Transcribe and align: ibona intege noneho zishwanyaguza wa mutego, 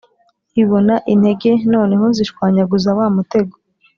ibona 0.61 0.95
intege 1.13 1.51
noneho 1.73 2.05
zishwanyaguza 2.17 2.89
wa 2.97 3.07
mutego, 3.15 3.55